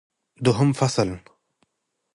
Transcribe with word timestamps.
دوهم 0.43 0.71
فصل 0.73 1.09